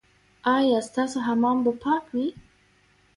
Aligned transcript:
ایا 0.57 0.79
ستاسو 0.87 1.17
حمام 1.27 1.57
به 1.65 1.71
پاک 1.83 2.03
وي؟ 2.13 2.27